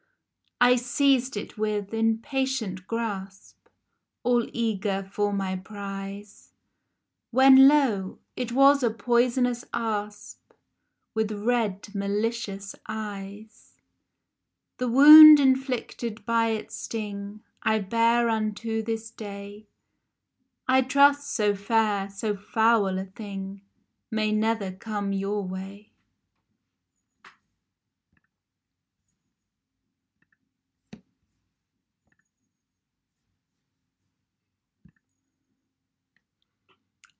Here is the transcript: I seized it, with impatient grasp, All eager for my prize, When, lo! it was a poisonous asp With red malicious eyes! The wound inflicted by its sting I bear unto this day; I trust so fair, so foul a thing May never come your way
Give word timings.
I 0.63 0.75
seized 0.75 1.37
it, 1.37 1.57
with 1.57 1.91
impatient 1.93 2.85
grasp, 2.85 3.57
All 4.23 4.47
eager 4.53 5.01
for 5.11 5.33
my 5.33 5.55
prize, 5.55 6.53
When, 7.31 7.67
lo! 7.67 8.19
it 8.35 8.51
was 8.51 8.83
a 8.83 8.91
poisonous 8.91 9.65
asp 9.73 10.53
With 11.15 11.31
red 11.31 11.87
malicious 11.95 12.75
eyes! 12.87 13.77
The 14.77 14.87
wound 14.87 15.39
inflicted 15.39 16.25
by 16.27 16.49
its 16.49 16.75
sting 16.75 17.41
I 17.63 17.79
bear 17.79 18.29
unto 18.29 18.83
this 18.83 19.09
day; 19.09 19.65
I 20.67 20.83
trust 20.83 21.33
so 21.33 21.55
fair, 21.55 22.07
so 22.09 22.35
foul 22.35 22.99
a 22.99 23.05
thing 23.05 23.61
May 24.11 24.31
never 24.31 24.71
come 24.71 25.11
your 25.11 25.41
way 25.43 25.87